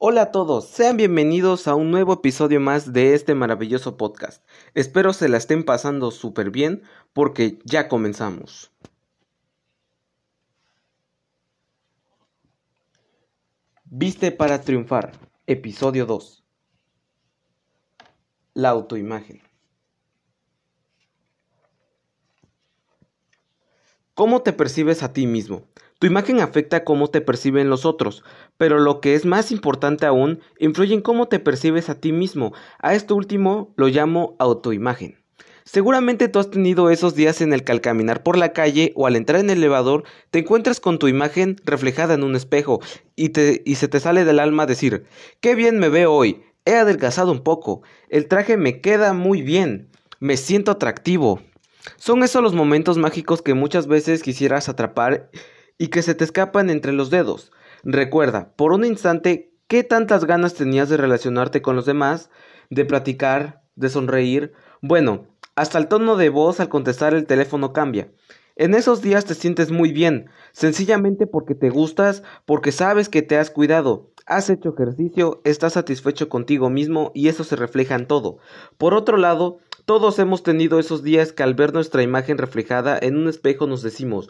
Hola 0.00 0.22
a 0.22 0.30
todos, 0.30 0.68
sean 0.68 0.96
bienvenidos 0.96 1.66
a 1.66 1.74
un 1.74 1.90
nuevo 1.90 2.12
episodio 2.12 2.60
más 2.60 2.92
de 2.92 3.14
este 3.14 3.34
maravilloso 3.34 3.96
podcast. 3.96 4.44
Espero 4.74 5.12
se 5.12 5.28
la 5.28 5.38
estén 5.38 5.64
pasando 5.64 6.12
súper 6.12 6.52
bien 6.52 6.84
porque 7.12 7.58
ya 7.64 7.88
comenzamos. 7.88 8.70
Viste 13.86 14.30
para 14.30 14.60
triunfar, 14.60 15.18
episodio 15.48 16.06
2. 16.06 16.44
La 18.54 18.68
autoimagen. 18.68 19.42
¿Cómo 24.14 24.42
te 24.42 24.52
percibes 24.52 25.02
a 25.02 25.12
ti 25.12 25.26
mismo? 25.26 25.64
Tu 25.98 26.06
imagen 26.06 26.40
afecta 26.40 26.84
cómo 26.84 27.08
te 27.08 27.20
perciben 27.20 27.70
los 27.70 27.84
otros, 27.84 28.22
pero 28.56 28.78
lo 28.78 29.00
que 29.00 29.14
es 29.14 29.26
más 29.26 29.50
importante 29.50 30.06
aún, 30.06 30.38
influye 30.60 30.94
en 30.94 31.00
cómo 31.00 31.26
te 31.26 31.40
percibes 31.40 31.90
a 31.90 31.96
ti 31.96 32.12
mismo. 32.12 32.52
A 32.78 32.94
esto 32.94 33.16
último 33.16 33.74
lo 33.76 33.88
llamo 33.88 34.36
autoimagen. 34.38 35.18
Seguramente 35.64 36.28
tú 36.28 36.38
has 36.38 36.50
tenido 36.50 36.88
esos 36.88 37.16
días 37.16 37.40
en 37.40 37.52
el 37.52 37.64
que 37.64 37.72
al 37.72 37.80
caminar 37.80 38.22
por 38.22 38.38
la 38.38 38.52
calle 38.52 38.92
o 38.94 39.08
al 39.08 39.16
entrar 39.16 39.40
en 39.40 39.50
el 39.50 39.58
elevador 39.58 40.04
te 40.30 40.38
encuentras 40.38 40.78
con 40.78 41.00
tu 41.00 41.08
imagen 41.08 41.56
reflejada 41.64 42.14
en 42.14 42.22
un 42.22 42.36
espejo 42.36 42.80
y, 43.16 43.30
te, 43.30 43.62
y 43.66 43.74
se 43.74 43.88
te 43.88 43.98
sale 43.98 44.24
del 44.24 44.38
alma 44.38 44.66
decir, 44.66 45.04
qué 45.40 45.56
bien 45.56 45.80
me 45.80 45.88
veo 45.88 46.12
hoy, 46.12 46.42
he 46.64 46.76
adelgazado 46.76 47.32
un 47.32 47.42
poco, 47.42 47.82
el 48.08 48.28
traje 48.28 48.56
me 48.56 48.80
queda 48.80 49.12
muy 49.12 49.42
bien, 49.42 49.90
me 50.20 50.36
siento 50.36 50.70
atractivo. 50.70 51.42
Son 51.96 52.22
esos 52.22 52.42
los 52.42 52.54
momentos 52.54 52.98
mágicos 52.98 53.42
que 53.42 53.54
muchas 53.54 53.88
veces 53.88 54.22
quisieras 54.22 54.68
atrapar 54.68 55.28
y 55.78 55.88
que 55.88 56.02
se 56.02 56.14
te 56.14 56.24
escapan 56.24 56.68
entre 56.68 56.92
los 56.92 57.08
dedos. 57.08 57.52
Recuerda, 57.84 58.52
por 58.56 58.72
un 58.72 58.84
instante, 58.84 59.52
qué 59.68 59.84
tantas 59.84 60.24
ganas 60.24 60.54
tenías 60.54 60.88
de 60.88 60.96
relacionarte 60.96 61.62
con 61.62 61.76
los 61.76 61.86
demás, 61.86 62.30
de 62.68 62.84
platicar, 62.84 63.62
de 63.76 63.88
sonreír. 63.88 64.52
Bueno, 64.82 65.26
hasta 65.54 65.78
el 65.78 65.88
tono 65.88 66.16
de 66.16 66.28
voz 66.28 66.60
al 66.60 66.68
contestar 66.68 67.14
el 67.14 67.26
teléfono 67.26 67.72
cambia. 67.72 68.10
En 68.56 68.74
esos 68.74 69.02
días 69.02 69.24
te 69.24 69.34
sientes 69.34 69.70
muy 69.70 69.92
bien, 69.92 70.30
sencillamente 70.50 71.28
porque 71.28 71.54
te 71.54 71.70
gustas, 71.70 72.24
porque 72.44 72.72
sabes 72.72 73.08
que 73.08 73.22
te 73.22 73.36
has 73.36 73.50
cuidado, 73.50 74.10
has 74.26 74.50
hecho 74.50 74.74
ejercicio, 74.74 75.40
estás 75.44 75.74
satisfecho 75.74 76.28
contigo 76.28 76.68
mismo 76.68 77.12
y 77.14 77.28
eso 77.28 77.44
se 77.44 77.54
refleja 77.54 77.94
en 77.94 78.06
todo. 78.06 78.38
Por 78.76 78.94
otro 78.94 79.16
lado, 79.16 79.58
todos 79.84 80.18
hemos 80.18 80.42
tenido 80.42 80.80
esos 80.80 81.04
días 81.04 81.32
que 81.32 81.44
al 81.44 81.54
ver 81.54 81.72
nuestra 81.72 82.02
imagen 82.02 82.36
reflejada 82.36 82.98
en 83.00 83.16
un 83.16 83.28
espejo 83.28 83.68
nos 83.68 83.82
decimos, 83.82 84.28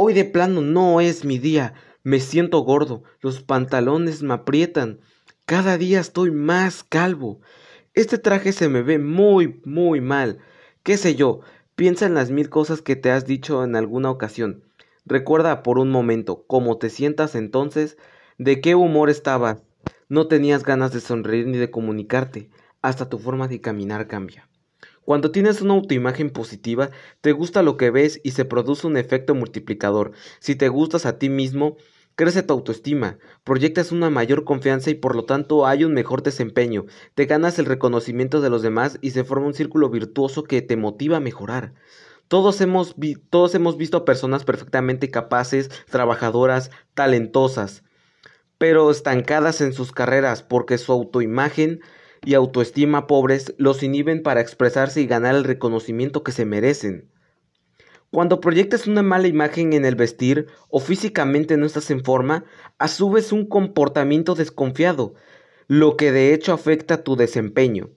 Hoy 0.00 0.14
de 0.14 0.24
plano 0.24 0.60
no 0.60 1.00
es 1.00 1.24
mi 1.24 1.40
día. 1.40 1.74
Me 2.04 2.20
siento 2.20 2.60
gordo, 2.60 3.02
los 3.20 3.42
pantalones 3.42 4.22
me 4.22 4.32
aprietan. 4.32 5.00
Cada 5.44 5.76
día 5.76 5.98
estoy 5.98 6.30
más 6.30 6.84
calvo. 6.84 7.40
Este 7.94 8.16
traje 8.16 8.52
se 8.52 8.68
me 8.68 8.82
ve 8.82 9.00
muy, 9.00 9.60
muy 9.64 10.00
mal. 10.00 10.38
¿Qué 10.84 10.96
sé 10.98 11.16
yo? 11.16 11.40
Piensa 11.74 12.06
en 12.06 12.14
las 12.14 12.30
mil 12.30 12.48
cosas 12.48 12.80
que 12.80 12.94
te 12.94 13.10
has 13.10 13.26
dicho 13.26 13.64
en 13.64 13.74
alguna 13.74 14.12
ocasión. 14.12 14.62
Recuerda 15.04 15.64
por 15.64 15.80
un 15.80 15.90
momento 15.90 16.44
cómo 16.46 16.78
te 16.78 16.90
sientas 16.90 17.34
entonces, 17.34 17.98
de 18.38 18.60
qué 18.60 18.76
humor 18.76 19.10
estabas. 19.10 19.64
No 20.08 20.28
tenías 20.28 20.62
ganas 20.62 20.92
de 20.92 21.00
sonreír 21.00 21.48
ni 21.48 21.58
de 21.58 21.72
comunicarte. 21.72 22.50
Hasta 22.82 23.08
tu 23.08 23.18
forma 23.18 23.48
de 23.48 23.60
caminar 23.60 24.06
cambia. 24.06 24.48
Cuando 25.08 25.30
tienes 25.30 25.62
una 25.62 25.72
autoimagen 25.72 26.28
positiva, 26.28 26.90
te 27.22 27.32
gusta 27.32 27.62
lo 27.62 27.78
que 27.78 27.88
ves 27.90 28.20
y 28.24 28.32
se 28.32 28.44
produce 28.44 28.86
un 28.86 28.98
efecto 28.98 29.34
multiplicador. 29.34 30.12
Si 30.38 30.54
te 30.54 30.68
gustas 30.68 31.06
a 31.06 31.18
ti 31.18 31.30
mismo, 31.30 31.78
crece 32.14 32.42
tu 32.42 32.52
autoestima, 32.52 33.16
proyectas 33.42 33.90
una 33.90 34.10
mayor 34.10 34.44
confianza 34.44 34.90
y 34.90 34.94
por 34.96 35.16
lo 35.16 35.24
tanto 35.24 35.66
hay 35.66 35.84
un 35.84 35.94
mejor 35.94 36.22
desempeño, 36.22 36.84
te 37.14 37.24
ganas 37.24 37.58
el 37.58 37.64
reconocimiento 37.64 38.42
de 38.42 38.50
los 38.50 38.60
demás 38.60 38.98
y 39.00 39.12
se 39.12 39.24
forma 39.24 39.46
un 39.46 39.54
círculo 39.54 39.88
virtuoso 39.88 40.44
que 40.44 40.60
te 40.60 40.76
motiva 40.76 41.16
a 41.16 41.20
mejorar. 41.20 41.72
Todos 42.28 42.60
hemos, 42.60 42.94
todos 43.30 43.54
hemos 43.54 43.78
visto 43.78 44.04
personas 44.04 44.44
perfectamente 44.44 45.10
capaces, 45.10 45.70
trabajadoras, 45.88 46.70
talentosas, 46.92 47.82
pero 48.58 48.90
estancadas 48.90 49.62
en 49.62 49.72
sus 49.72 49.90
carreras 49.90 50.42
porque 50.42 50.76
su 50.76 50.92
autoimagen 50.92 51.80
y 52.24 52.34
autoestima 52.34 53.06
pobres 53.06 53.54
los 53.58 53.82
inhiben 53.82 54.22
para 54.22 54.40
expresarse 54.40 55.00
y 55.00 55.06
ganar 55.06 55.34
el 55.34 55.44
reconocimiento 55.44 56.22
que 56.22 56.32
se 56.32 56.44
merecen. 56.44 57.08
Cuando 58.10 58.40
proyectas 58.40 58.86
una 58.86 59.02
mala 59.02 59.28
imagen 59.28 59.74
en 59.74 59.84
el 59.84 59.94
vestir 59.94 60.46
o 60.70 60.80
físicamente 60.80 61.58
no 61.58 61.66
estás 61.66 61.90
en 61.90 62.02
forma, 62.02 62.44
asumes 62.78 63.32
un 63.32 63.46
comportamiento 63.46 64.34
desconfiado, 64.34 65.14
lo 65.66 65.96
que 65.96 66.10
de 66.10 66.32
hecho 66.32 66.54
afecta 66.54 67.04
tu 67.04 67.16
desempeño. 67.16 67.90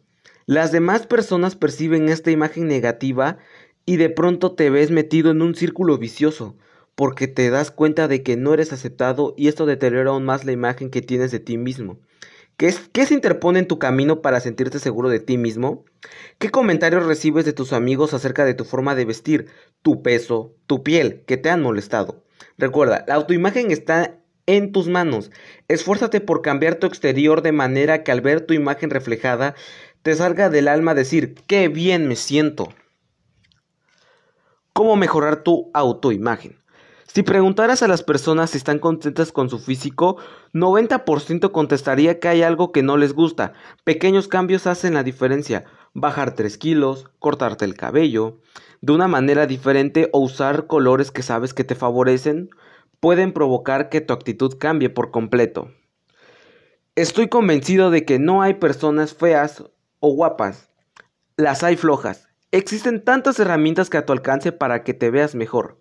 Las 0.46 0.74
demás 0.74 1.08
personas 1.08 1.56
perciben 1.56 2.10
esta 2.10 2.30
imagen 2.30 2.68
negativa 2.68 3.38
y 3.86 3.96
de 3.96 4.10
pronto 4.10 4.52
te 4.54 4.70
ves 4.70 4.92
metido 4.92 5.32
en 5.32 5.42
un 5.42 5.56
círculo 5.56 5.98
vicioso, 5.98 6.58
porque 6.96 7.28
te 7.28 7.50
das 7.50 7.72
cuenta 7.72 8.10
de 8.10 8.22
que 8.22 8.36
no 8.36 8.54
eres 8.54 8.74
aceptado 8.74 9.34
y 9.38 9.48
esto 9.48 9.66
deteriora 9.66 10.12
aún 10.12 10.26
más 10.26 10.44
la 10.44 10.52
imagen 10.52 10.90
que 10.90 11.02
tienes 11.02 11.32
de 11.32 11.40
ti 11.40 11.58
mismo. 11.58 12.00
¿Qué, 12.62 13.06
se 13.08 13.16
interpone 13.16 13.58
en 13.58 13.68
tu 13.68 13.80
camino 13.80 14.22
para 14.22 14.40
sentirte 14.40 14.78
seguro 14.78 15.10
de 15.10 15.20
ti 15.20 15.40
mismo? 15.40 15.84
¿Qué 16.38 16.52
comentarios 16.52 17.08
recibes 17.08 17.44
de 17.44 17.54
tus 17.54 17.74
amigos 17.74 18.14
acerca 18.14 18.46
de 18.46 18.54
tu 18.54 18.66
forma 18.66 18.94
de 18.94 19.04
vestir, 19.04 19.48
tu 19.82 20.04
peso, 20.04 20.54
tu 20.68 20.84
piel, 20.84 21.24
que 21.26 21.38
te 21.38 21.50
han 21.50 21.64
molestado? 21.64 22.24
Recuerda, 22.60 23.04
la 23.08 23.16
autoimagen 23.16 23.72
está 23.72 24.20
en 24.46 24.72
tus 24.72 24.88
manos. 24.88 25.32
Esfuérzate 25.70 26.22
por 26.22 26.44
cambiar 26.44 26.76
tu 26.76 26.86
exterior 26.86 27.42
de 27.42 27.52
manera 27.52 28.04
que 28.04 28.12
al 28.12 28.22
ver 28.22 28.42
tu 28.42 28.54
imagen 28.54 28.92
reflejada 28.92 29.56
te 30.04 30.14
salga 30.14 30.52
del 30.52 30.68
alma 30.68 30.94
decir, 30.94 31.34
qué 31.48 31.68
bien 31.68 32.08
me 32.08 32.16
siento. 32.16 32.72
¿Cómo 34.72 34.96
mejorar 34.98 35.42
tu 35.42 35.72
autoimagen? 35.74 36.61
Si 37.14 37.24
preguntaras 37.24 37.84
a 37.84 37.90
las 37.90 38.04
personas 38.04 38.52
si 38.52 38.58
están 38.58 38.80
contentas 38.80 39.34
con 39.34 39.50
su 39.50 39.60
físico, 39.60 40.16
90% 40.54 41.52
contestaría 41.52 42.22
que 42.22 42.30
hay 42.30 42.42
algo 42.42 42.72
que 42.72 42.84
no 42.84 42.96
les 42.96 43.12
gusta. 43.12 43.52
Pequeños 43.84 44.30
cambios 44.30 44.66
hacen 44.66 44.94
la 44.94 45.04
diferencia. 45.04 45.66
Bajar 45.94 46.36
3 46.36 46.58
kilos, 46.58 47.12
cortarte 47.20 47.66
el 47.66 47.76
cabello, 47.76 48.40
de 48.80 48.94
una 48.94 49.10
manera 49.10 49.46
diferente 49.46 50.10
o 50.14 50.20
usar 50.20 50.68
colores 50.68 51.12
que 51.12 51.22
sabes 51.22 51.54
que 51.54 51.66
te 51.66 51.76
favorecen, 51.76 52.50
pueden 53.02 53.34
provocar 53.34 53.90
que 53.90 54.00
tu 54.00 54.14
actitud 54.14 54.58
cambie 54.58 54.90
por 54.90 55.12
completo. 55.12 55.70
Estoy 56.96 57.28
convencido 57.28 57.92
de 57.92 58.06
que 58.06 58.20
no 58.20 58.42
hay 58.42 58.54
personas 58.54 59.14
feas 59.14 59.66
o 60.00 60.14
guapas. 60.14 60.70
Las 61.36 61.62
hay 61.62 61.76
flojas. 61.76 62.31
Existen 62.54 63.02
tantas 63.02 63.40
herramientas 63.40 63.90
que 63.90 63.98
a 63.98 64.06
tu 64.06 64.12
alcance 64.12 64.52
para 64.52 64.84
que 64.84 64.94
te 64.94 65.10
veas 65.10 65.36
mejor. 65.36 65.80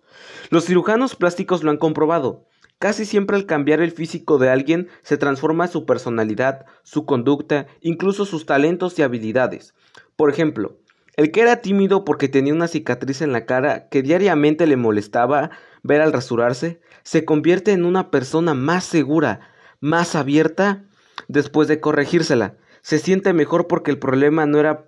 Los 0.49 0.65
cirujanos 0.65 1.17
plásticos 1.17 1.63
lo 1.63 1.71
han 1.71 1.77
comprobado. 1.77 2.47
Casi 2.79 3.03
siempre 3.03 3.35
al 3.35 3.45
cambiar 3.45 3.81
el 3.81 3.91
físico 3.91 4.37
de 4.37 4.49
alguien 4.49 4.87
se 5.03 5.17
transforma 5.17 5.67
su 5.67 5.85
personalidad, 5.85 6.65
su 6.83 7.05
conducta, 7.05 7.67
incluso 7.81 8.23
sus 8.23 8.45
talentos 8.45 8.97
y 8.97 9.01
habilidades. 9.01 9.75
Por 10.15 10.29
ejemplo, 10.29 10.79
el 11.17 11.31
que 11.31 11.41
era 11.41 11.57
tímido 11.57 12.05
porque 12.05 12.29
tenía 12.29 12.53
una 12.53 12.69
cicatriz 12.69 13.21
en 13.21 13.33
la 13.33 13.45
cara 13.45 13.89
que 13.89 14.01
diariamente 14.01 14.65
le 14.65 14.77
molestaba 14.77 15.51
ver 15.83 15.99
al 15.99 16.13
rasurarse, 16.13 16.79
se 17.03 17.25
convierte 17.25 17.73
en 17.73 17.83
una 17.83 18.11
persona 18.11 18.53
más 18.53 18.85
segura, 18.85 19.41
más 19.81 20.15
abierta 20.15 20.85
después 21.27 21.67
de 21.67 21.81
corregírsela. 21.81 22.55
Se 22.81 22.99
siente 22.99 23.33
mejor 23.33 23.67
porque 23.67 23.91
el 23.91 23.99
problema 23.99 24.45
no 24.45 24.59
era 24.59 24.85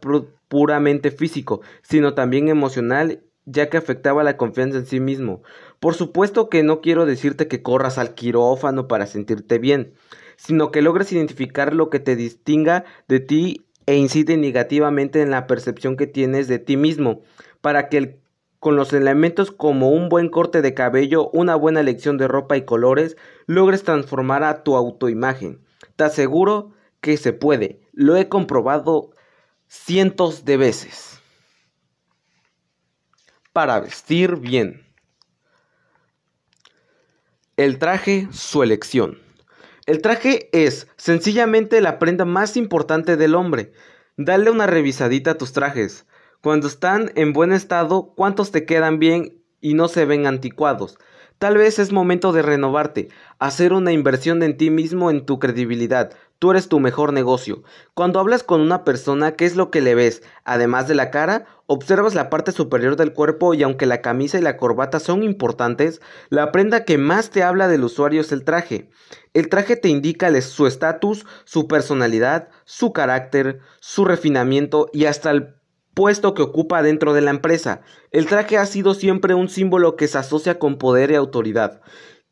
puramente 0.48 1.12
físico, 1.12 1.62
sino 1.82 2.14
también 2.14 2.48
emocional, 2.48 3.22
ya 3.46 3.70
que 3.70 3.78
afectaba 3.78 4.24
la 4.24 4.38
confianza 4.38 4.78
en 4.78 4.86
sí 4.86 5.00
mismo. 5.00 5.44
Por 5.80 5.96
supuesto 5.96 6.50
que 6.50 6.64
no 6.64 6.82
quiero 6.82 7.06
decirte 7.06 7.48
que 7.48 7.62
corras 7.62 7.98
al 7.98 8.14
quirófano 8.14 8.88
para 8.88 9.06
sentirte 9.06 9.60
bien, 9.60 9.94
sino 10.38 10.72
que 10.72 10.82
logres 10.82 11.12
identificar 11.12 11.74
lo 11.74 11.90
que 11.90 12.00
te 12.00 12.16
distinga 12.16 12.86
de 13.08 13.20
ti 13.20 13.66
e 13.86 13.96
incide 13.96 14.38
negativamente 14.38 15.22
en 15.22 15.30
la 15.30 15.46
percepción 15.46 15.98
que 15.98 16.08
tienes 16.08 16.48
de 16.48 16.60
ti 16.60 16.78
mismo, 16.78 17.22
para 17.62 17.90
que 17.90 18.20
con 18.60 18.78
los 18.78 18.94
elementos 18.94 19.52
como 19.52 19.90
un 19.90 20.08
buen 20.08 20.30
corte 20.30 20.62
de 20.62 20.74
cabello, 20.74 21.30
una 21.32 21.56
buena 21.56 21.82
elección 21.82 22.18
de 22.18 22.30
ropa 22.30 22.56
y 22.56 22.62
colores, 22.62 23.18
logres 23.46 23.84
transformar 23.84 24.46
a 24.46 24.64
tu 24.64 24.78
autoimagen. 24.78 25.60
Te 25.98 26.06
aseguro 26.06 26.72
que 27.02 27.18
se 27.18 27.34
puede, 27.34 27.82
lo 27.94 28.18
he 28.18 28.28
comprobado 28.28 29.12
cientos 29.68 30.46
de 30.46 30.58
veces. 30.58 31.22
Para 33.54 33.80
vestir 33.80 34.38
bien. 34.38 34.86
El 37.56 37.78
traje, 37.78 38.28
su 38.32 38.64
elección. 38.64 39.20
El 39.86 40.02
traje 40.02 40.50
es 40.54 40.88
sencillamente 40.98 41.82
la 41.82 42.00
prenda 42.00 42.26
más 42.26 42.58
importante 42.58 43.16
del 43.16 43.36
hombre. 43.36 43.74
Dale 44.18 44.50
una 44.50 44.66
revisadita 44.66 45.32
a 45.32 45.38
tus 45.38 45.54
trajes. 45.54 46.08
Cuando 46.42 46.68
están 46.68 47.12
en 47.16 47.32
buen 47.32 47.52
estado, 47.52 48.14
cuántos 48.16 48.52
te 48.52 48.66
quedan 48.66 48.98
bien 48.98 49.44
y 49.62 49.76
no 49.76 49.88
se 49.88 50.06
ven 50.06 50.26
anticuados. 50.26 50.98
Tal 51.38 51.58
vez 51.58 51.78
es 51.78 51.92
momento 51.92 52.32
de 52.32 52.42
renovarte, 52.42 53.10
hacer 53.38 53.74
una 53.74 53.92
inversión 53.92 54.42
en 54.44 54.58
ti 54.58 54.70
mismo, 54.70 55.12
en 55.12 55.26
tu 55.26 55.40
credibilidad, 55.40 56.14
Tú 56.44 56.52
eres 56.52 56.68
tu 56.68 56.82
mejor 56.82 57.14
negocio. 57.14 57.64
Cuando 57.94 58.20
hablas 58.20 58.44
con 58.44 58.60
una 58.60 58.84
persona, 58.84 59.38
¿qué 59.38 59.46
es 59.46 59.56
lo 59.56 59.72
que 59.72 59.80
le 59.80 59.96
ves? 59.96 60.24
Además 60.44 60.90
de 60.90 60.94
la 60.94 61.10
cara, 61.10 61.46
observas 61.68 62.16
la 62.16 62.30
parte 62.30 62.52
superior 62.52 62.98
del 62.98 63.14
cuerpo 63.14 63.54
y 63.54 63.64
aunque 63.64 63.86
la 63.86 64.02
camisa 64.02 64.40
y 64.40 64.42
la 64.42 64.58
corbata 64.58 65.00
son 65.00 65.24
importantes, 65.24 66.02
la 66.28 66.52
prenda 66.52 66.84
que 66.84 66.98
más 66.98 67.30
te 67.30 67.44
habla 67.44 67.70
del 67.70 67.86
usuario 67.86 68.20
es 68.20 68.34
el 68.34 68.44
traje. 68.44 68.90
El 69.34 69.48
traje 69.48 69.78
te 69.78 69.88
indica 69.88 70.42
su 70.42 70.68
estatus, 70.68 71.26
su 71.46 71.70
personalidad, 71.70 72.50
su 72.66 72.92
carácter, 72.92 73.62
su 73.80 74.04
refinamiento 74.04 74.90
y 74.92 75.06
hasta 75.06 75.32
el 75.32 75.56
puesto 75.94 76.34
que 76.34 76.42
ocupa 76.42 76.84
dentro 76.84 77.14
de 77.14 77.22
la 77.22 77.32
empresa. 77.32 77.84
El 78.12 78.26
traje 78.26 78.58
ha 78.58 78.66
sido 78.66 78.96
siempre 78.96 79.34
un 79.34 79.48
símbolo 79.48 79.96
que 79.96 80.10
se 80.10 80.18
asocia 80.18 80.60
con 80.60 80.78
poder 80.78 81.10
y 81.12 81.16
autoridad. 81.16 81.80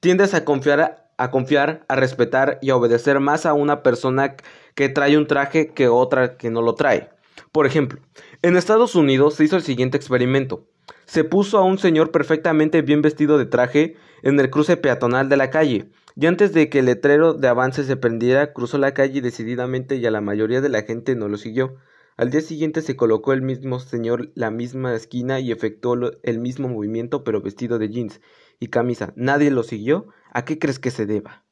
Tiendes 0.02 0.34
a 0.34 0.44
confiar 0.44 1.11
a 1.24 1.32
confiar, 1.32 1.86
a 1.88 1.96
respetar 1.96 2.58
y 2.62 2.72
a 2.72 2.76
obedecer 2.76 3.20
más 3.20 3.46
a 3.46 3.54
una 3.54 3.84
persona 3.84 4.36
que 4.76 4.90
trae 4.90 5.18
un 5.18 5.28
traje 5.28 5.68
que 5.68 5.88
otra 5.88 6.38
que 6.38 6.50
no 6.50 6.62
lo 6.62 6.76
trae. 6.76 7.10
Por 7.52 7.66
ejemplo, 7.66 8.02
en 8.42 8.58
Estados 8.58 8.96
Unidos 8.96 9.36
se 9.36 9.44
hizo 9.44 9.56
el 9.56 9.62
siguiente 9.62 9.98
experimento. 9.98 10.68
Se 11.06 11.24
puso 11.24 11.58
a 11.58 11.64
un 11.64 11.78
señor 11.78 12.12
perfectamente 12.12 12.82
bien 12.82 13.02
vestido 13.02 13.38
de 13.38 13.46
traje 13.46 13.96
en 14.24 14.40
el 14.40 14.50
cruce 14.50 14.78
peatonal 14.78 15.30
de 15.30 15.38
la 15.38 15.50
calle, 15.50 15.92
y 16.16 16.26
antes 16.26 16.54
de 16.54 16.70
que 16.70 16.80
el 16.80 16.86
letrero 16.86 17.34
de 17.34 17.48
avance 17.48 17.84
se 17.84 17.98
prendiera, 17.98 18.54
cruzó 18.54 18.78
la 18.78 18.94
calle 18.94 19.22
decididamente 19.22 19.96
y 19.96 20.06
a 20.06 20.12
la 20.12 20.22
mayoría 20.22 20.62
de 20.62 20.70
la 20.70 20.84
gente 20.84 21.16
no 21.16 21.28
lo 21.28 21.38
siguió. 21.38 21.78
Al 22.18 22.30
día 22.30 22.42
siguiente 22.42 22.82
se 22.82 22.96
colocó 22.96 23.34
el 23.34 23.42
mismo 23.42 23.80
señor 23.80 24.32
la 24.36 24.52
misma 24.52 24.94
esquina 24.94 25.40
y 25.40 25.52
efectuó 25.52 25.96
el 26.24 26.40
mismo 26.40 26.68
movimiento 26.68 27.24
pero 27.24 27.42
vestido 27.42 27.80
de 27.80 27.90
jeans 27.90 28.22
y 28.60 28.68
camisa. 28.68 29.14
¿Nadie 29.16 29.52
lo 29.52 29.64
siguió? 29.64 30.08
¿A 30.33 30.45
qué 30.45 30.57
crees 30.57 30.80
que 30.80 30.92
se 30.92 31.06
deba? 31.06 31.44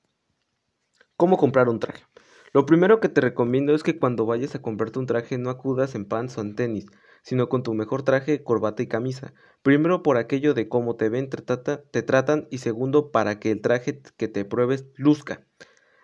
¿Cómo 1.18 1.38
comprar 1.38 1.68
un 1.68 1.80
traje? 1.80 2.06
Lo 2.54 2.66
primero 2.66 3.02
que 3.02 3.10
te 3.10 3.20
recomiendo 3.20 3.76
es 3.76 3.84
que 3.84 4.00
cuando 4.00 4.26
vayas 4.26 4.56
a 4.56 4.62
comprarte 4.62 5.00
un 5.00 5.06
traje 5.06 5.38
no 5.38 5.50
acudas 5.50 5.96
en 5.96 6.06
pants 6.06 6.38
o 6.38 6.42
en 6.42 6.56
tenis, 6.56 6.88
sino 7.22 7.50
con 7.50 7.62
tu 7.62 7.74
mejor 7.74 8.04
traje, 8.04 8.42
corbata 8.42 8.82
y 8.82 8.88
camisa. 8.88 9.34
Primero 9.62 10.02
por 10.02 10.16
aquello 10.18 10.54
de 10.54 10.70
cómo 10.70 10.96
te 10.96 11.10
ven, 11.10 11.30
te, 11.30 11.42
te 11.42 12.02
tratan 12.02 12.48
y 12.50 12.60
segundo 12.60 13.12
para 13.12 13.38
que 13.38 13.52
el 13.52 13.62
traje 13.62 14.02
que 14.16 14.30
te 14.30 14.46
pruebes 14.46 14.86
luzca. 14.96 15.46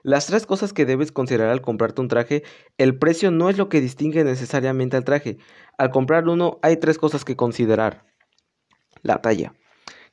Las 0.03 0.27
tres 0.27 0.45
cosas 0.45 0.73
que 0.73 0.85
debes 0.85 1.13
considerar 1.13 1.49
al 1.49 1.61
comprarte 1.61 2.01
un 2.01 2.09
traje, 2.09 2.43
el 2.77 2.99
precio 2.99 3.31
no 3.31 3.49
es 3.49 3.57
lo 3.57 3.69
que 3.69 3.81
distingue 3.81 4.23
necesariamente 4.23 4.97
al 4.97 5.05
traje. 5.05 5.37
Al 5.77 5.89
comprar 5.91 6.27
uno 6.27 6.59
hay 6.61 6.77
tres 6.77 6.97
cosas 6.99 7.23
que 7.23 7.37
considerar. 7.37 8.05
La 9.01 9.21
talla. 9.21 9.53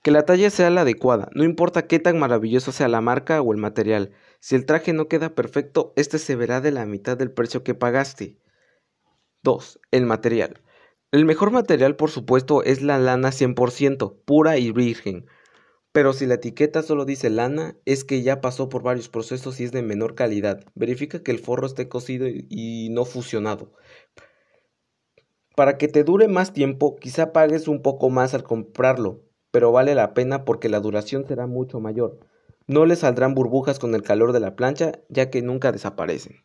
Que 0.03 0.11
la 0.11 0.25
talla 0.25 0.51
sea 0.51 0.69
la 0.71 0.81
adecuada, 0.81 1.29
no 1.33 1.45
importa 1.45 1.87
qué 1.87 2.01
tan 2.01 2.19
maravilloso 2.19 2.73
sea 2.73 2.89
la 2.89 3.01
marca 3.01 3.41
o 3.41 3.53
el 3.53 3.59
material. 3.59 4.11
Si 4.41 4.57
el 4.57 4.67
traje 4.67 4.93
no 4.93 5.07
queda 5.07 5.37
perfecto, 5.37 5.93
este 5.95 6.19
se 6.19 6.35
verá 6.35 6.61
de 6.61 6.73
la 6.73 6.87
mitad 6.87 7.17
del 7.17 7.31
precio 7.31 7.63
que 7.63 7.75
pagaste. 7.75 8.37
2. 9.45 9.81
El 9.93 10.07
material. 10.07 10.61
El 11.13 11.25
mejor 11.25 11.53
material, 11.53 11.95
por 11.95 12.11
supuesto, 12.11 12.65
es 12.65 12.83
la 12.83 12.99
lana 12.99 13.31
100%, 13.31 14.25
pura 14.25 14.59
y 14.59 14.73
virgen. 14.73 15.27
Pero 15.93 16.15
si 16.15 16.27
la 16.27 16.35
etiqueta 16.35 16.83
solo 16.83 17.05
dice 17.05 17.31
lana, 17.31 17.77
es 17.85 18.03
que 18.03 18.23
ya 18.23 18.41
pasó 18.41 18.69
por 18.69 18.83
varios 18.83 19.09
procesos 19.09 19.61
y 19.61 19.65
es 19.65 19.73
de 19.73 19.83
menor 19.83 20.17
calidad. 20.17 20.65
Verifica 20.75 21.23
que 21.23 21.31
el 21.31 21.39
forro 21.39 21.67
esté 21.67 21.89
cosido 21.89 22.27
y 22.29 22.89
no 22.91 23.05
fusionado. 23.05 23.73
Para 25.55 25.79
que 25.79 25.87
te 25.87 26.03
dure 26.03 26.27
más 26.27 26.53
tiempo, 26.53 26.97
quizá 26.97 27.33
pagues 27.33 27.69
un 27.69 27.83
poco 27.83 28.09
más 28.09 28.33
al 28.33 28.43
comprarlo, 28.43 29.21
pero 29.53 29.71
vale 29.71 29.95
la 29.95 30.15
pena 30.15 30.45
porque 30.45 30.69
la 30.69 30.81
duración 30.81 31.25
será 31.29 31.47
mucho 31.47 31.79
mayor. 31.79 32.19
No 32.67 32.87
le 32.87 32.97
saldrán 32.97 33.35
burbujas 33.35 33.79
con 33.79 33.95
el 33.95 34.03
calor 34.03 34.33
de 34.33 34.41
la 34.41 34.57
plancha, 34.57 34.93
ya 35.09 35.31
que 35.31 35.43
nunca 35.43 35.71
desaparecen. 35.71 36.45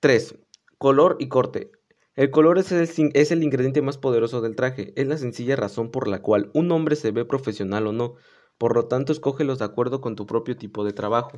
3. 0.00 0.38
Color 0.78 1.16
y 1.20 1.28
corte. 1.28 1.70
El 2.16 2.30
color 2.30 2.58
es 2.58 2.72
el, 2.72 3.10
es 3.14 3.30
el, 3.30 3.42
ingrediente 3.42 3.82
más 3.82 3.98
poderoso 3.98 4.40
del 4.40 4.56
traje. 4.56 4.92
Es 4.96 5.06
la 5.06 5.16
sencilla 5.16 5.56
razón 5.56 5.90
por 5.90 6.08
la 6.08 6.22
cual 6.22 6.50
un 6.54 6.70
hombre 6.72 6.96
se 6.96 7.12
ve 7.12 7.24
profesional 7.24 7.86
o 7.86 7.92
no. 7.92 8.16
Por 8.58 8.74
lo 8.74 8.86
tanto, 8.86 9.12
escógelos 9.12 9.60
de 9.60 9.64
acuerdo 9.64 10.00
con 10.00 10.16
tu 10.16 10.26
propio 10.26 10.56
tipo 10.56 10.84
de 10.84 10.92
trabajo. 10.92 11.32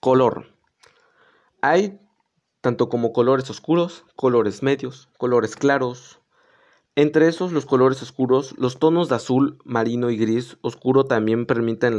Color. 0.00 0.46
Hay 1.60 2.00
tanto 2.60 2.88
como 2.88 3.12
colores 3.12 3.48
oscuros, 3.50 4.04
colores 4.16 4.62
medios, 4.62 5.08
colores 5.16 5.56
claros, 5.56 6.20
entre 7.00 7.28
esos, 7.28 7.52
los 7.52 7.64
colores 7.64 8.02
oscuros, 8.02 8.56
los 8.58 8.80
tonos 8.80 9.08
de 9.08 9.14
azul, 9.14 9.58
marino 9.64 10.10
y 10.10 10.16
gris 10.16 10.58
oscuro 10.62 11.04
también 11.04 11.46
transmiten 11.46 11.96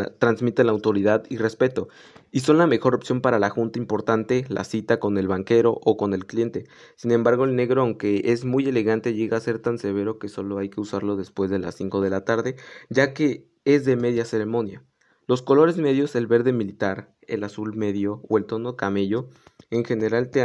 la 0.65 0.71
autoridad 0.73 1.23
y 1.29 1.37
respeto, 1.37 1.87
y 2.31 2.41
son 2.41 2.57
la 2.57 2.67
mejor 2.67 2.95
opción 2.95 3.21
para 3.21 3.39
la 3.39 3.49
junta 3.49 3.79
importante, 3.79 4.43
la 4.49 4.65
cita 4.65 4.99
con 4.99 5.17
el 5.17 5.29
banquero 5.29 5.79
o 5.85 5.95
con 5.95 6.13
el 6.13 6.25
cliente. 6.25 6.65
Sin 6.97 7.11
embargo, 7.11 7.45
el 7.45 7.55
negro, 7.55 7.81
aunque 7.81 8.23
es 8.25 8.43
muy 8.43 8.67
elegante, 8.67 9.13
llega 9.13 9.37
a 9.37 9.39
ser 9.39 9.59
tan 9.59 9.77
severo 9.77 10.19
que 10.19 10.27
solo 10.27 10.57
hay 10.57 10.67
que 10.67 10.81
usarlo 10.81 11.15
después 11.15 11.49
de 11.49 11.59
las 11.59 11.75
5 11.75 12.01
de 12.01 12.09
la 12.09 12.25
tarde, 12.25 12.57
ya 12.89 13.13
que 13.13 13.47
es 13.63 13.85
de 13.85 13.95
media 13.95 14.25
ceremonia. 14.25 14.83
Los 15.27 15.41
colores 15.41 15.77
medios, 15.77 16.13
el 16.15 16.27
verde 16.27 16.51
militar, 16.51 17.15
el 17.21 17.45
azul 17.45 17.73
medio 17.73 18.21
o 18.27 18.37
el 18.37 18.43
tono 18.43 18.75
camello, 18.75 19.29
en 19.71 19.85
general 19.85 20.29
te, 20.29 20.43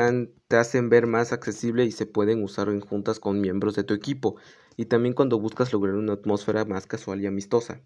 hacen 0.57 0.89
ver 0.91 1.07
más 1.07 1.33
accesible 1.33 1.85
y 1.85 1.93
se 1.93 2.07
pueden 2.07 2.43
usar 2.43 2.69
en 2.69 2.81
juntas 2.81 3.19
con 3.21 3.41
miembros 3.41 3.75
de 3.75 3.85
tu 3.85 3.95
equipo 3.95 4.37
y 4.77 4.87
también 4.87 5.15
cuando 5.15 5.39
buscas 5.39 5.73
lograr 5.73 5.95
una 5.95 6.15
atmósfera 6.15 6.65
más 6.65 6.87
casual 6.87 7.23
y 7.23 7.27
amistosa. 7.27 7.81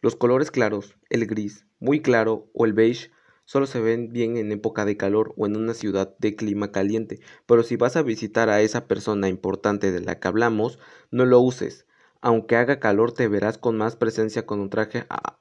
Los 0.00 0.16
colores 0.16 0.50
claros, 0.50 0.96
el 1.10 1.26
gris, 1.26 1.66
muy 1.78 2.00
claro 2.00 2.50
o 2.54 2.64
el 2.64 2.72
beige 2.72 3.10
solo 3.44 3.66
se 3.66 3.80
ven 3.80 4.12
bien 4.12 4.36
en 4.36 4.50
época 4.52 4.84
de 4.84 4.96
calor 4.96 5.34
o 5.36 5.46
en 5.46 5.56
una 5.56 5.74
ciudad 5.74 6.16
de 6.18 6.34
clima 6.34 6.72
caliente, 6.72 7.20
pero 7.46 7.62
si 7.62 7.76
vas 7.76 7.96
a 7.96 8.02
visitar 8.02 8.48
a 8.48 8.62
esa 8.62 8.86
persona 8.88 9.28
importante 9.28 9.92
de 9.92 10.00
la 10.00 10.18
que 10.18 10.28
hablamos, 10.28 10.78
no 11.10 11.26
lo 11.26 11.40
uses. 11.40 11.86
Aunque 12.20 12.56
haga 12.56 12.80
calor 12.80 13.12
te 13.12 13.28
verás 13.28 13.58
con 13.58 13.76
más 13.76 13.96
presencia 13.96 14.46
con 14.46 14.60
un 14.60 14.70
traje 14.70 15.04
ah, 15.10 15.38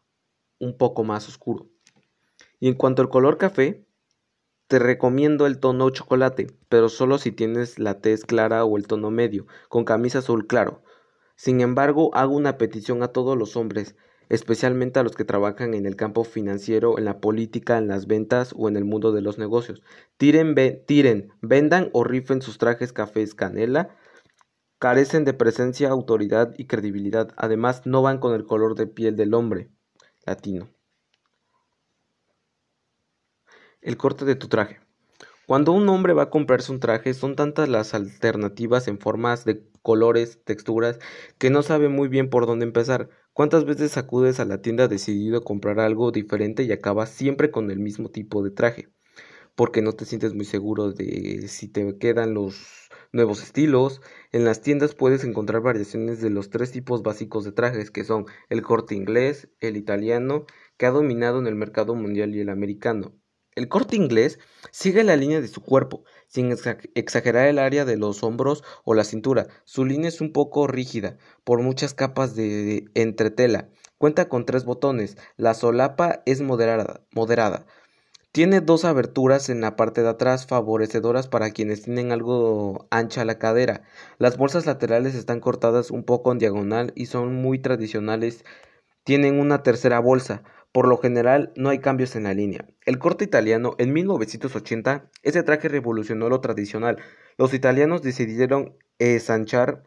un 0.59 0.77
poco 0.77 1.05
más 1.05 1.29
oscuro. 1.29 1.69
Y 2.59 2.67
en 2.67 2.75
cuanto 2.75 3.01
al 3.01 3.09
color 3.09 3.37
café, 3.37 3.85
te 4.67 4.79
recomiendo 4.79 5.45
el 5.45 5.59
tono 5.59 5.89
chocolate, 5.89 6.47
pero 6.69 6.89
solo 6.89 7.17
si 7.17 7.31
tienes 7.31 7.79
la 7.79 7.99
tez 7.99 8.25
clara 8.25 8.65
o 8.65 8.77
el 8.77 8.87
tono 8.87 9.11
medio, 9.11 9.45
con 9.69 9.85
camisa 9.85 10.19
azul 10.19 10.47
claro. 10.47 10.81
Sin 11.35 11.61
embargo, 11.61 12.13
hago 12.15 12.35
una 12.35 12.57
petición 12.57 13.03
a 13.03 13.09
todos 13.09 13.37
los 13.37 13.55
hombres, 13.55 13.95
especialmente 14.29 14.99
a 14.99 15.03
los 15.03 15.15
que 15.15 15.25
trabajan 15.25 15.73
en 15.73 15.85
el 15.85 15.95
campo 15.95 16.23
financiero, 16.23 16.97
en 16.97 17.05
la 17.05 17.19
política, 17.19 17.77
en 17.77 17.87
las 17.87 18.07
ventas 18.07 18.53
o 18.57 18.69
en 18.69 18.77
el 18.77 18.85
mundo 18.85 19.11
de 19.11 19.21
los 19.21 19.37
negocios. 19.37 19.83
Tiren, 20.17 20.55
tiren, 20.85 21.33
vendan 21.41 21.89
o 21.93 22.03
rifen 22.03 22.41
sus 22.41 22.57
trajes 22.57 22.93
cafés 22.93 23.35
canela. 23.35 23.95
Carecen 24.79 25.23
de 25.23 25.33
presencia, 25.33 25.89
autoridad 25.89 26.53
y 26.57 26.65
credibilidad. 26.65 27.33
Además, 27.37 27.85
no 27.85 28.01
van 28.01 28.19
con 28.19 28.33
el 28.33 28.45
color 28.45 28.75
de 28.75 28.87
piel 28.87 29.15
del 29.15 29.33
hombre 29.33 29.69
latino. 30.25 30.69
El 33.83 33.97
corte 33.97 34.23
de 34.23 34.35
tu 34.35 34.47
traje. 34.47 34.79
Cuando 35.45 35.73
un 35.73 35.89
hombre 35.89 36.13
va 36.13 36.23
a 36.23 36.29
comprarse 36.29 36.71
un 36.71 36.79
traje, 36.79 37.13
son 37.13 37.35
tantas 37.35 37.67
las 37.67 37.93
alternativas 37.93 38.87
en 38.87 38.97
formas 38.97 39.43
de 39.43 39.61
colores, 39.81 40.39
texturas, 40.45 40.99
que 41.37 41.49
no 41.49 41.63
sabe 41.63 41.89
muy 41.89 42.07
bien 42.07 42.29
por 42.29 42.45
dónde 42.45 42.63
empezar. 42.63 43.09
¿Cuántas 43.33 43.65
veces 43.65 43.97
acudes 43.97 44.39
a 44.39 44.45
la 44.45 44.61
tienda 44.61 44.87
decidido 44.87 45.43
comprar 45.43 45.81
algo 45.81 46.13
diferente 46.13 46.63
y 46.63 46.71
acabas 46.71 47.09
siempre 47.09 47.51
con 47.51 47.71
el 47.71 47.79
mismo 47.79 48.09
tipo 48.09 48.41
de 48.41 48.51
traje? 48.51 48.87
Porque 49.53 49.81
no 49.81 49.91
te 49.91 50.05
sientes 50.05 50.33
muy 50.33 50.45
seguro 50.45 50.93
de 50.93 51.49
si 51.49 51.67
te 51.67 51.97
quedan 51.97 52.33
los 52.33 52.89
nuevos 53.11 53.43
estilos. 53.43 54.01
En 54.31 54.45
las 54.45 54.61
tiendas 54.61 54.95
puedes 54.95 55.25
encontrar 55.25 55.61
variaciones 55.61 56.21
de 56.21 56.29
los 56.29 56.49
tres 56.49 56.71
tipos 56.71 57.03
básicos 57.03 57.43
de 57.43 57.51
trajes, 57.51 57.91
que 57.91 58.05
son 58.05 58.27
el 58.47 58.61
corte 58.61 58.95
inglés, 58.95 59.49
el 59.59 59.75
italiano, 59.75 60.45
que 60.77 60.85
ha 60.85 60.91
dominado 60.91 61.39
en 61.39 61.47
el 61.47 61.55
mercado 61.55 61.95
mundial 61.95 62.33
y 62.33 62.39
el 62.39 62.47
americano. 62.47 63.13
El 63.55 63.67
corte 63.67 63.95
inglés 63.95 64.39
sigue 64.71 65.03
la 65.03 65.15
línea 65.15 65.41
de 65.41 65.47
su 65.47 65.61
cuerpo, 65.61 66.03
sin 66.27 66.55
exagerar 66.95 67.47
el 67.47 67.59
área 67.59 67.85
de 67.85 67.97
los 67.97 68.23
hombros 68.23 68.63
o 68.83 68.93
la 68.93 69.03
cintura. 69.03 69.47
Su 69.63 69.85
línea 69.85 70.09
es 70.09 70.21
un 70.21 70.31
poco 70.31 70.67
rígida, 70.67 71.17
por 71.43 71.61
muchas 71.61 71.93
capas 71.93 72.35
de, 72.35 72.85
entretela. 72.95 73.69
Cuenta 73.97 74.27
con 74.27 74.45
tres 74.45 74.65
botones. 74.65 75.17
La 75.37 75.53
solapa 75.53 76.23
es 76.25 76.41
moderada. 76.41 77.65
Tiene 78.33 78.61
dos 78.61 78.83
aberturas 78.83 79.49
en 79.49 79.61
la 79.61 79.75
parte 79.75 80.01
de 80.01 80.09
atrás 80.09 80.47
favorecedoras 80.47 81.27
para 81.27 81.51
quienes 81.51 81.83
tienen 81.83 82.11
algo 82.11 82.87
ancha 82.89 83.23
la 83.25 83.37
cadera. 83.37 83.83
Las 84.17 84.37
bolsas 84.37 84.65
laterales 84.65 85.13
están 85.13 85.39
cortadas 85.39 85.91
un 85.91 86.03
poco 86.03 86.31
en 86.31 86.39
diagonal 86.39 86.93
y 86.95 87.05
son 87.05 87.35
muy 87.35 87.59
tradicionales. 87.59 88.43
Tienen 89.03 89.39
una 89.39 89.61
tercera 89.61 89.99
bolsa 89.99 90.43
por 90.73 90.87
lo 90.87 90.97
general, 90.97 91.53
no 91.55 91.69
hay 91.69 91.79
cambios 91.79 92.15
en 92.15 92.23
la 92.23 92.33
línea. 92.33 92.65
El 92.85 92.97
corte 92.97 93.23
italiano, 93.23 93.75
en 93.77 93.93
1980, 93.93 95.11
ese 95.21 95.43
traje 95.43 95.69
revolucionó 95.69 96.29
lo 96.29 96.41
tradicional. 96.41 96.97
Los 97.37 97.53
italianos 97.53 98.01
decidieron 98.01 98.75
ensanchar 98.97 99.83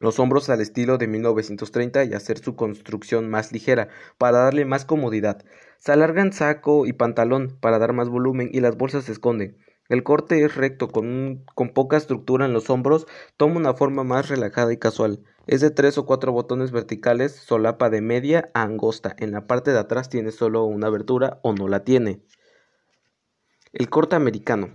los 0.00 0.18
hombros 0.18 0.48
al 0.48 0.62
estilo 0.62 0.96
de 0.96 1.08
1930 1.08 2.04
y 2.04 2.14
hacer 2.14 2.38
su 2.38 2.56
construcción 2.56 3.28
más 3.28 3.52
ligera 3.52 3.88
para 4.16 4.38
darle 4.38 4.64
más 4.64 4.86
comodidad. 4.86 5.44
Se 5.78 5.92
alargan 5.92 6.32
saco 6.32 6.86
y 6.86 6.94
pantalón 6.94 7.58
para 7.60 7.78
dar 7.78 7.92
más 7.92 8.08
volumen 8.08 8.48
y 8.50 8.60
las 8.60 8.78
bolsas 8.78 9.04
se 9.04 9.12
esconden. 9.12 9.58
El 9.88 10.02
corte 10.02 10.42
es 10.42 10.54
recto, 10.54 10.88
con, 10.88 11.44
con, 11.54 11.70
poca 11.74 11.98
estructura 11.98 12.46
en 12.46 12.54
los 12.54 12.70
hombros, 12.70 13.06
toma 13.36 13.56
una 13.56 13.74
forma 13.74 14.02
más 14.02 14.28
relajada 14.28 14.72
y 14.72 14.78
casual. 14.78 15.22
Es 15.46 15.60
de 15.60 15.70
tres 15.70 15.98
o 15.98 16.06
cuatro 16.06 16.32
botones 16.32 16.70
verticales, 16.70 17.32
solapa 17.32 17.90
de 17.90 18.00
media 18.00 18.50
a 18.54 18.62
angosta. 18.62 19.14
En 19.18 19.32
la 19.32 19.46
parte 19.46 19.72
de 19.72 19.78
atrás 19.78 20.08
tiene 20.08 20.32
solo 20.32 20.64
una 20.64 20.86
abertura 20.86 21.38
o 21.42 21.52
no 21.52 21.68
la 21.68 21.84
tiene. 21.84 22.22
El 23.74 23.90
corte 23.90 24.16
americano. 24.16 24.70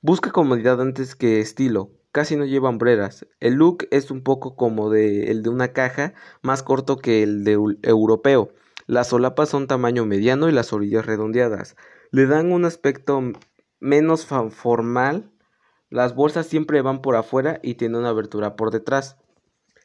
Busca 0.00 0.30
comodidad 0.30 0.80
antes 0.80 1.16
que 1.16 1.40
estilo. 1.40 1.90
Casi 2.12 2.36
no 2.36 2.44
lleva 2.44 2.68
hombreras. 2.68 3.26
El 3.40 3.54
look 3.54 3.88
es 3.90 4.12
un 4.12 4.22
poco 4.22 4.54
como 4.54 4.90
de, 4.90 5.32
el 5.32 5.42
de 5.42 5.48
una 5.48 5.72
caja, 5.72 6.14
más 6.42 6.62
corto 6.62 6.98
que 6.98 7.24
el 7.24 7.42
de 7.42 7.58
europeo. 7.82 8.50
Las 8.86 9.08
solapas 9.08 9.48
son 9.48 9.66
tamaño 9.66 10.04
mediano 10.04 10.48
y 10.48 10.52
las 10.52 10.72
orillas 10.72 11.06
redondeadas. 11.06 11.74
Le 12.12 12.26
dan 12.26 12.52
un 12.52 12.64
aspecto 12.64 13.32
menos 13.84 14.24
formal. 14.24 15.30
Las 15.90 16.14
bolsas 16.14 16.46
siempre 16.46 16.80
van 16.80 17.02
por 17.02 17.16
afuera 17.16 17.60
y 17.62 17.74
tienen 17.74 18.00
una 18.00 18.08
abertura 18.08 18.56
por 18.56 18.70
detrás. 18.70 19.18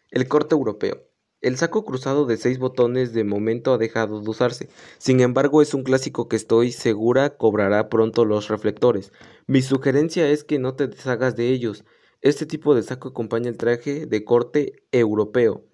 El 0.10 0.30
corte 0.30 0.56
europeo. 0.56 1.04
El 1.42 1.58
saco 1.58 1.84
cruzado 1.84 2.26
de 2.26 2.38
seis 2.38 2.60
botones 2.60 3.14
de 3.14 3.26
momento 3.26 3.74
ha 3.74 3.78
dejado 3.78 4.22
de 4.22 4.30
usarse. 4.30 4.70
Sin 4.98 5.20
embargo, 5.20 5.62
es 5.62 5.74
un 5.74 5.84
clásico 5.84 6.30
que 6.30 6.38
estoy 6.38 6.72
segura 6.72 7.36
cobrará 7.36 7.90
pronto 7.90 8.24
los 8.24 8.48
reflectores. 8.48 9.12
Mi 9.48 9.62
sugerencia 9.62 10.30
es 10.30 10.46
que 10.46 10.60
no 10.60 10.76
te 10.76 10.88
deshagas 10.88 11.36
de 11.36 11.50
ellos. 11.50 11.84
Este 12.22 12.46
tipo 12.46 12.76
de 12.76 12.84
saco 12.84 13.10
acompaña 13.10 13.50
el 13.50 13.58
traje 13.58 14.06
de 14.06 14.24
corte 14.24 14.84
europeo, 14.94 15.66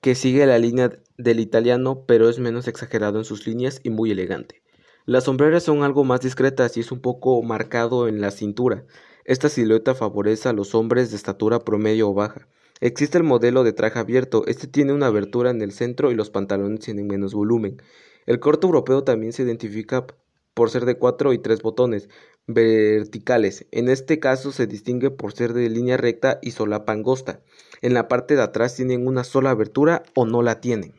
que 0.00 0.14
sigue 0.14 0.46
la 0.46 0.58
línea 0.58 0.92
del 1.18 1.40
italiano, 1.40 2.04
pero 2.06 2.28
es 2.28 2.38
menos 2.38 2.68
exagerado 2.68 3.18
en 3.18 3.24
sus 3.24 3.46
líneas 3.46 3.80
y 3.82 3.90
muy 3.90 4.12
elegante. 4.12 4.62
Las 5.08 5.22
sombreras 5.22 5.62
son 5.62 5.84
algo 5.84 6.02
más 6.02 6.20
discretas 6.20 6.76
y 6.76 6.80
es 6.80 6.90
un 6.90 7.00
poco 7.00 7.40
marcado 7.44 8.08
en 8.08 8.20
la 8.20 8.32
cintura. 8.32 8.84
Esta 9.24 9.48
silueta 9.48 9.94
favorece 9.94 10.48
a 10.48 10.52
los 10.52 10.74
hombres 10.74 11.10
de 11.10 11.16
estatura 11.16 11.60
promedio 11.60 12.10
o 12.10 12.12
baja. 12.14 12.48
Existe 12.80 13.16
el 13.16 13.22
modelo 13.22 13.62
de 13.62 13.72
traje 13.72 14.00
abierto, 14.00 14.42
este 14.48 14.66
tiene 14.66 14.92
una 14.92 15.06
abertura 15.06 15.50
en 15.50 15.62
el 15.62 15.70
centro 15.70 16.10
y 16.10 16.16
los 16.16 16.30
pantalones 16.30 16.80
tienen 16.80 17.06
menos 17.06 17.34
volumen. 17.34 17.80
El 18.26 18.40
corte 18.40 18.66
europeo 18.66 19.04
también 19.04 19.32
se 19.32 19.44
identifica 19.44 20.08
por 20.54 20.70
ser 20.70 20.84
de 20.84 20.98
cuatro 20.98 21.32
y 21.32 21.38
tres 21.38 21.62
botones 21.62 22.08
verticales. 22.48 23.68
En 23.70 23.88
este 23.88 24.18
caso 24.18 24.50
se 24.50 24.66
distingue 24.66 25.12
por 25.12 25.34
ser 25.34 25.52
de 25.52 25.70
línea 25.70 25.96
recta 25.96 26.40
y 26.42 26.50
solapa 26.50 26.92
angosta. 26.92 27.42
En 27.80 27.94
la 27.94 28.08
parte 28.08 28.34
de 28.34 28.42
atrás 28.42 28.74
tienen 28.74 29.06
una 29.06 29.22
sola 29.22 29.50
abertura 29.50 30.02
o 30.16 30.26
no 30.26 30.42
la 30.42 30.60
tienen. 30.60 30.94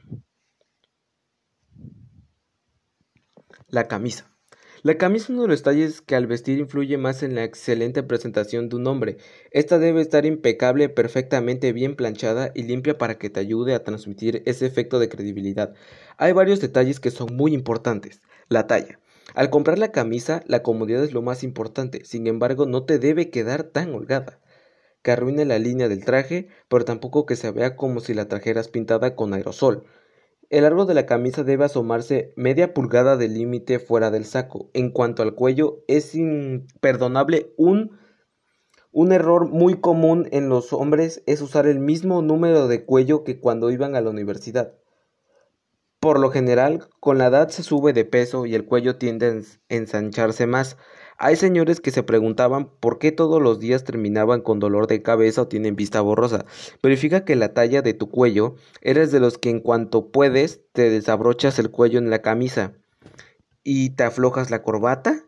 La 3.69 3.89
camisa. 3.89 4.31
La 4.81 4.97
camisa 4.97 5.25
es 5.25 5.29
uno 5.31 5.41
de 5.41 5.49
los 5.49 5.59
detalles 5.59 5.99
que 5.99 6.15
al 6.15 6.25
vestir 6.25 6.57
influye 6.57 6.97
más 6.97 7.21
en 7.21 7.35
la 7.35 7.43
excelente 7.43 8.01
presentación 8.01 8.69
de 8.69 8.77
un 8.77 8.87
hombre. 8.87 9.17
Esta 9.51 9.77
debe 9.77 9.99
estar 9.99 10.25
impecable, 10.25 10.87
perfectamente 10.87 11.73
bien 11.73 11.97
planchada 11.97 12.53
y 12.55 12.63
limpia 12.63 12.97
para 12.97 13.17
que 13.17 13.29
te 13.29 13.41
ayude 13.41 13.73
a 13.73 13.83
transmitir 13.83 14.41
ese 14.45 14.65
efecto 14.65 14.99
de 14.99 15.09
credibilidad. 15.09 15.73
Hay 16.17 16.31
varios 16.31 16.61
detalles 16.61 17.01
que 17.01 17.11
son 17.11 17.35
muy 17.35 17.53
importantes. 17.53 18.21
La 18.47 18.67
talla. 18.67 19.01
Al 19.35 19.49
comprar 19.49 19.79
la 19.79 19.91
camisa, 19.91 20.43
la 20.47 20.63
comodidad 20.63 21.03
es 21.03 21.11
lo 21.11 21.21
más 21.21 21.43
importante, 21.43 22.05
sin 22.05 22.25
embargo 22.27 22.65
no 22.65 22.85
te 22.85 22.99
debe 22.99 23.29
quedar 23.29 23.63
tan 23.63 23.93
holgada 23.93 24.39
que 25.01 25.11
arruine 25.11 25.43
la 25.43 25.59
línea 25.59 25.89
del 25.89 26.05
traje, 26.05 26.47
pero 26.69 26.85
tampoco 26.85 27.25
que 27.25 27.35
se 27.35 27.51
vea 27.51 27.75
como 27.75 27.99
si 27.99 28.13
la 28.13 28.29
trajeras 28.29 28.69
pintada 28.69 29.15
con 29.15 29.33
aerosol. 29.33 29.83
El 30.49 30.63
largo 30.63 30.85
de 30.85 30.93
la 30.93 31.05
camisa 31.05 31.43
debe 31.43 31.65
asomarse 31.65 32.31
media 32.37 32.73
pulgada 32.73 33.17
del 33.17 33.33
límite 33.33 33.79
fuera 33.79 34.11
del 34.11 34.23
saco. 34.23 34.69
En 34.73 34.91
cuanto 34.91 35.21
al 35.21 35.35
cuello, 35.35 35.83
es 35.89 36.15
imperdonable 36.15 37.53
un, 37.57 37.97
un 38.93 39.11
error 39.11 39.49
muy 39.49 39.81
común 39.81 40.29
en 40.31 40.47
los 40.47 40.71
hombres 40.71 41.21
es 41.25 41.41
usar 41.41 41.67
el 41.67 41.79
mismo 41.79 42.21
número 42.21 42.69
de 42.69 42.85
cuello 42.85 43.25
que 43.25 43.41
cuando 43.41 43.71
iban 43.71 43.95
a 43.95 44.01
la 44.01 44.09
universidad. 44.09 44.73
Por 46.07 46.21
lo 46.21 46.31
general, 46.31 46.87
con 47.01 47.17
la 47.17 47.25
edad 47.25 47.49
se 47.49 47.63
sube 47.63 47.91
de 47.91 48.05
peso 48.05 48.45
y 48.45 48.55
el 48.55 48.63
cuello 48.63 48.95
tiende 48.95 49.27
a 49.27 49.41
ensancharse 49.67 50.47
más. 50.47 50.77
Hay 51.17 51.35
señores 51.35 51.81
que 51.81 51.91
se 51.91 52.01
preguntaban 52.01 52.69
por 52.79 52.97
qué 52.97 53.11
todos 53.11 53.41
los 53.41 53.59
días 53.59 53.83
terminaban 53.83 54.39
con 54.39 54.59
dolor 54.59 54.87
de 54.87 55.01
cabeza 55.01 55.41
o 55.41 55.47
tienen 55.49 55.75
vista 55.75 55.99
borrosa. 55.99 56.45
Verifica 56.81 57.25
que 57.25 57.35
la 57.35 57.53
talla 57.53 57.81
de 57.81 57.93
tu 57.93 58.09
cuello 58.09 58.55
eres 58.79 59.11
de 59.11 59.19
los 59.19 59.37
que 59.37 59.49
en 59.49 59.59
cuanto 59.59 60.07
puedes 60.07 60.61
te 60.71 60.89
desabrochas 60.89 61.59
el 61.59 61.71
cuello 61.71 61.99
en 61.99 62.09
la 62.09 62.21
camisa 62.21 62.71
y 63.65 63.89
te 63.89 64.03
aflojas 64.03 64.49
la 64.49 64.63
corbata. 64.63 65.25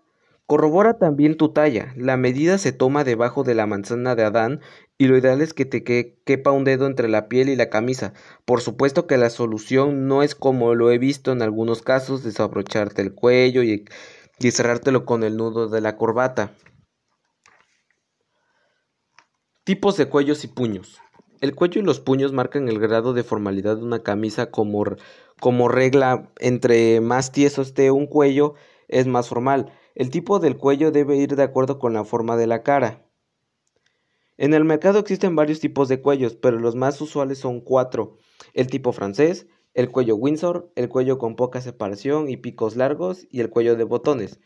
Corrobora 0.49 0.97
también 0.97 1.37
tu 1.37 1.49
talla. 1.49 1.93
La 1.95 2.17
medida 2.17 2.57
se 2.57 2.71
toma 2.71 3.03
debajo 3.03 3.43
de 3.43 3.53
la 3.53 3.67
manzana 3.67 4.15
de 4.15 4.23
Adán 4.23 4.61
y 4.97 5.05
lo 5.05 5.15
ideal 5.15 5.41
es 5.41 5.53
que 5.53 5.65
te 5.65 5.83
quepa 5.83 6.49
un 6.49 6.63
dedo 6.63 6.87
entre 6.87 7.07
la 7.07 7.29
piel 7.29 7.49
y 7.49 7.55
la 7.55 7.69
camisa. 7.69 8.13
Por 8.45 8.59
supuesto 8.61 9.05
que 9.05 9.17
la 9.17 9.29
solución 9.29 10.07
no 10.07 10.23
es 10.23 10.33
como 10.33 10.73
lo 10.73 10.89
he 10.89 10.97
visto 10.97 11.31
en 11.31 11.43
algunos 11.43 11.83
casos, 11.83 12.23
desabrocharte 12.23 13.03
el 13.03 13.13
cuello 13.13 13.61
y 13.61 13.85
cerrártelo 14.39 15.05
con 15.05 15.21
el 15.21 15.37
nudo 15.37 15.67
de 15.69 15.81
la 15.81 15.97
corbata. 15.97 16.51
Tipos 19.65 19.97
de 19.97 20.07
cuellos 20.07 20.43
y 20.43 20.47
puños. 20.47 20.99
El 21.41 21.53
cuello 21.53 21.79
y 21.79 21.85
los 21.85 21.99
puños 21.99 22.33
marcan 22.33 22.69
el 22.69 22.79
grado 22.79 23.13
de 23.13 23.21
formalidad 23.21 23.77
de 23.77 23.83
una 23.83 24.01
camisa 24.01 24.49
como, 24.49 24.83
como 25.39 25.67
regla. 25.67 26.31
Entre 26.39 27.01
más 27.01 27.31
tieso 27.31 27.61
esté 27.61 27.91
un 27.91 28.07
cuello, 28.07 28.55
es 28.87 29.05
más 29.05 29.29
formal. 29.29 29.71
El 29.95 30.09
tipo 30.09 30.39
del 30.39 30.57
cuello 30.57 30.91
debe 30.91 31.17
ir 31.17 31.35
de 31.35 31.43
acuerdo 31.43 31.79
con 31.79 31.93
la 31.93 32.03
forma 32.03 32.37
de 32.37 32.47
la 32.47 32.63
cara. 32.63 33.05
En 34.37 34.53
el 34.53 34.63
mercado 34.63 34.99
existen 34.99 35.35
varios 35.35 35.59
tipos 35.59 35.89
de 35.89 36.01
cuellos, 36.01 36.35
pero 36.35 36.59
los 36.59 36.75
más 36.75 37.01
usuales 37.01 37.39
son 37.39 37.59
cuatro. 37.59 38.17
El 38.53 38.67
tipo 38.67 38.93
francés, 38.93 39.47
el 39.73 39.91
cuello 39.91 40.15
Windsor, 40.15 40.71
el 40.75 40.89
cuello 40.89 41.17
con 41.17 41.35
poca 41.35 41.61
separación 41.61 42.29
y 42.29 42.37
picos 42.37 42.75
largos 42.75 43.27
y 43.29 43.41
el 43.41 43.49
cuello 43.49 43.75
de 43.75 43.83
botones. 43.83 44.39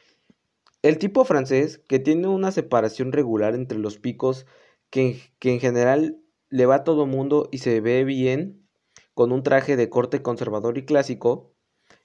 El 0.81 0.97
tipo 0.97 1.23
francés, 1.23 1.77
que 1.77 1.99
tiene 1.99 2.27
una 2.27 2.51
separación 2.51 3.11
regular 3.11 3.55
entre 3.55 3.79
los 3.79 3.99
picos 3.99 4.45
que, 4.89 5.19
en 5.41 5.59
general 5.59 6.19
le 6.49 6.65
va 6.65 6.75
a 6.75 6.83
todo 6.83 7.05
mundo 7.05 7.49
y 7.51 7.59
se 7.59 7.79
ve 7.81 8.03
bien 8.03 8.67
con 9.13 9.31
un 9.31 9.43
traje 9.43 9.75
de 9.75 9.89
corte 9.89 10.21
conservador 10.21 10.77
y 10.77 10.85
clásico. 10.85 11.53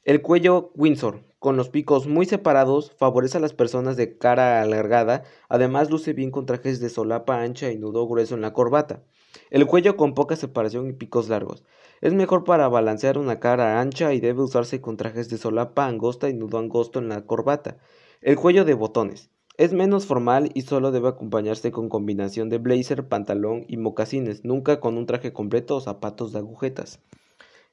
El 0.04 0.22
cuello 0.22 0.72
Windsor, 0.74 1.24
con 1.38 1.56
los 1.56 1.68
picos 1.68 2.06
muy 2.06 2.26
separados, 2.26 2.92
favorece 2.98 3.38
a 3.38 3.40
las 3.40 3.52
personas 3.52 3.96
de 3.96 4.18
cara 4.18 4.60
alargada, 4.60 5.22
además 5.48 5.90
luce 5.90 6.12
bien 6.12 6.30
con 6.30 6.46
trajes 6.46 6.80
de 6.80 6.88
solapa 6.88 7.42
ancha 7.42 7.70
y 7.70 7.78
nudo 7.78 8.06
grueso 8.08 8.34
en 8.34 8.40
la 8.40 8.52
corbata. 8.52 9.02
El 9.50 9.66
cuello 9.66 9.96
con 9.96 10.14
poca 10.14 10.36
separación 10.36 10.88
y 10.88 10.92
picos 10.94 11.28
largos. 11.28 11.64
Es 12.00 12.12
mejor 12.12 12.44
para 12.44 12.68
balancear 12.68 13.18
una 13.18 13.38
cara 13.40 13.80
ancha 13.80 14.12
y 14.14 14.20
debe 14.20 14.42
usarse 14.42 14.80
con 14.80 14.96
trajes 14.96 15.28
de 15.28 15.38
solapa 15.38 15.86
angosta 15.86 16.28
y 16.28 16.34
nudo 16.34 16.58
angosto 16.58 16.98
en 16.98 17.08
la 17.08 17.24
corbata. 17.24 17.78
El 18.20 18.36
cuello 18.36 18.64
de 18.64 18.74
botones. 18.74 19.30
Es 19.56 19.72
menos 19.72 20.06
formal 20.06 20.50
y 20.54 20.62
solo 20.62 20.92
debe 20.92 21.08
acompañarse 21.08 21.72
con 21.72 21.88
combinación 21.88 22.48
de 22.48 22.58
blazer, 22.58 23.08
pantalón 23.08 23.64
y 23.68 23.76
mocasines, 23.76 24.44
nunca 24.44 24.80
con 24.80 24.96
un 24.96 25.06
traje 25.06 25.32
completo 25.32 25.76
o 25.76 25.80
zapatos 25.80 26.32
de 26.32 26.38
agujetas. 26.38 27.00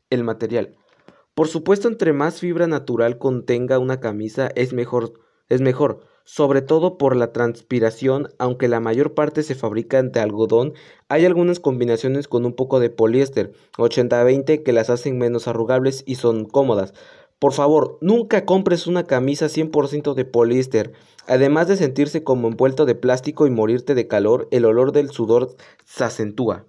El 0.09 0.23
material. 0.23 0.75
Por 1.35 1.47
supuesto, 1.47 1.87
entre 1.87 2.13
más 2.13 2.39
fibra 2.39 2.65
natural 2.65 3.17
contenga 3.17 3.77
una 3.77 3.99
camisa 3.99 4.49
es 4.55 4.73
mejor, 4.73 5.13
es 5.49 5.61
mejor 5.61 5.99
sobre 6.25 6.63
todo 6.63 6.97
por 6.97 7.15
la 7.15 7.31
transpiración, 7.31 8.29
aunque 8.39 8.67
la 8.67 8.79
mayor 8.79 9.13
parte 9.13 9.43
se 9.43 9.53
fabrica 9.53 10.01
de 10.01 10.19
algodón, 10.19 10.73
hay 11.07 11.23
algunas 11.23 11.59
combinaciones 11.59 12.27
con 12.27 12.45
un 12.45 12.53
poco 12.53 12.79
de 12.79 12.89
poliéster 12.89 13.53
80-20 13.77 14.63
que 14.63 14.73
las 14.73 14.89
hacen 14.89 15.19
menos 15.19 15.47
arrugables 15.47 16.03
y 16.07 16.15
son 16.15 16.45
cómodas. 16.45 16.93
Por 17.37 17.53
favor, 17.53 17.99
nunca 18.01 18.45
compres 18.45 18.87
una 18.87 19.03
camisa 19.03 19.47
100% 19.47 20.15
de 20.15 20.25
poliéster. 20.25 20.93
Además 21.27 21.67
de 21.67 21.77
sentirse 21.77 22.23
como 22.23 22.47
envuelto 22.47 22.85
de 22.85 22.95
plástico 22.95 23.45
y 23.45 23.51
morirte 23.51 23.93
de 23.93 24.07
calor, 24.07 24.47
el 24.51 24.65
olor 24.65 24.93
del 24.93 25.11
sudor 25.11 25.55
se 25.85 26.05
acentúa. 26.05 26.65